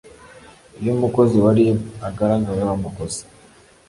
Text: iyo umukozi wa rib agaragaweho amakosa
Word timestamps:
iyo 0.79 0.91
umukozi 0.97 1.35
wa 1.43 1.51
rib 1.57 1.77
agaragaweho 2.07 2.71
amakosa 2.77 3.21